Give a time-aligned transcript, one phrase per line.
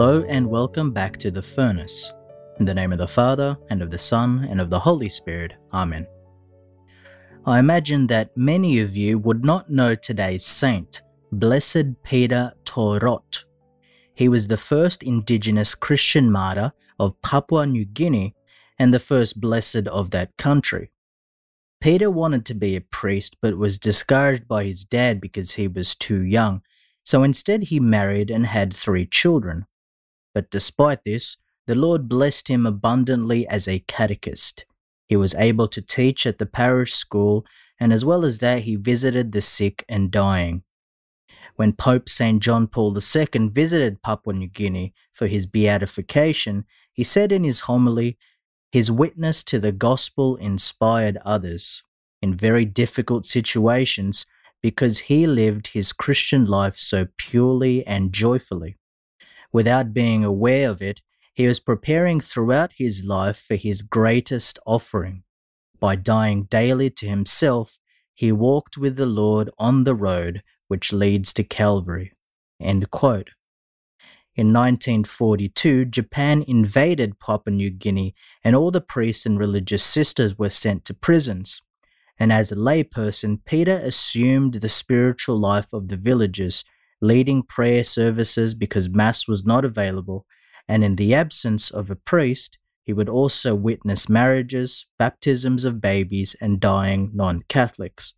[0.00, 2.14] Hello and welcome back to the furnace.
[2.58, 5.52] In the name of the Father, and of the Son, and of the Holy Spirit.
[5.74, 6.06] Amen.
[7.44, 11.02] I imagine that many of you would not know today's saint,
[11.32, 13.44] Blessed Peter To Rot.
[14.14, 18.34] He was the first indigenous Christian martyr of Papua New Guinea
[18.78, 20.92] and the first blessed of that country.
[21.78, 25.94] Peter wanted to be a priest but was discouraged by his dad because he was
[25.94, 26.62] too young,
[27.04, 29.66] so instead he married and had three children.
[30.34, 34.64] But despite this, the Lord blessed him abundantly as a catechist.
[35.08, 37.44] He was able to teach at the parish school,
[37.78, 40.62] and as well as that, he visited the sick and dying.
[41.56, 42.42] When Pope St.
[42.42, 48.18] John Paul II visited Papua New Guinea for his beatification, he said in his homily,
[48.72, 51.82] His witness to the gospel inspired others
[52.22, 54.26] in very difficult situations
[54.62, 58.76] because he lived his Christian life so purely and joyfully.
[59.52, 61.00] Without being aware of it,
[61.34, 65.22] he was preparing throughout his life for his greatest offering.
[65.78, 67.78] By dying daily to himself,
[68.14, 72.12] he walked with the Lord on the road which leads to Calvary.
[74.40, 80.50] In 1942, Japan invaded Papua New Guinea and all the priests and religious sisters were
[80.50, 81.60] sent to prisons.
[82.18, 86.64] And as a layperson, Peter assumed the spiritual life of the villagers
[87.00, 90.26] leading prayer services because Mass was not available,
[90.68, 96.34] and in the absence of a priest, he would also witness marriages, baptisms of babies,
[96.40, 98.14] and dying non Catholics.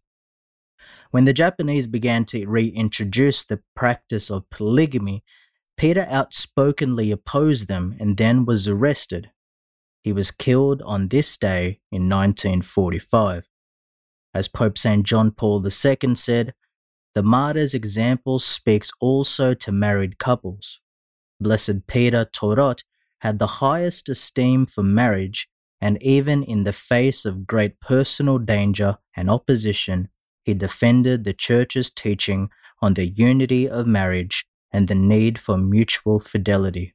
[1.10, 5.24] When the Japanese began to reintroduce the practice of polygamy,
[5.76, 9.30] Peter outspokenly opposed them and then was arrested.
[10.02, 13.48] He was killed on this day in 1945.
[14.34, 15.04] As Pope St.
[15.04, 16.54] John Paul II said,
[17.14, 20.80] the martyr's example speaks also to married couples.
[21.40, 22.84] Blessed Peter To Rot
[23.20, 25.48] had the highest esteem for marriage,
[25.80, 30.08] and even in the face of great personal danger and opposition,
[30.42, 32.48] he defended the Church's teaching
[32.80, 36.94] on the unity of marriage and the need for mutual fidelity.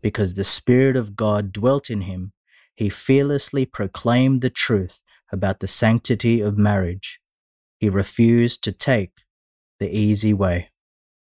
[0.00, 2.32] Because the Spirit of God dwelt in him,
[2.74, 7.20] he fearlessly proclaimed the truth about the sanctity of marriage.
[7.78, 9.23] He refused to take
[9.84, 10.70] the easy way.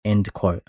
[0.04, 0.68] End quote.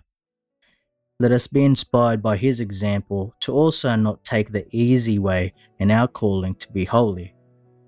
[1.19, 5.91] Let us be inspired by his example to also not take the easy way in
[5.91, 7.35] our calling to be holy,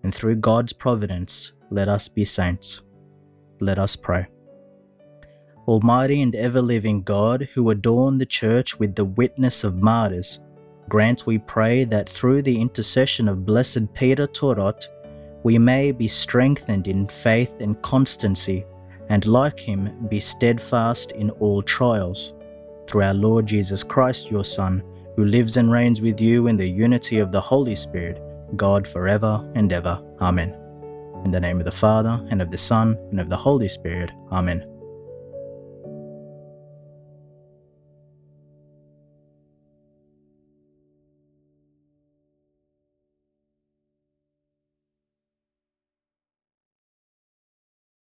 [0.03, 2.81] and through God's providence, let us be saints.
[3.61, 4.27] Let us pray.
[5.65, 10.39] Almighty and ever living God, who adorn the Church with the witness of martyrs,
[10.89, 14.85] grant, we pray, that through the intercession of blessed Peter To Rot,
[15.43, 18.65] we may be strengthened in faith and constancy
[19.09, 22.33] and like him be steadfast in all trials.
[22.87, 24.83] Through our Lord Jesus Christ, your Son,
[25.15, 28.21] who lives and reigns with you in the unity of the Holy Spirit,
[28.55, 30.01] God forever and ever.
[30.21, 30.55] Amen.
[31.23, 34.11] In the name of the Father, and of the Son, and of the Holy Spirit.
[34.31, 34.74] Amen.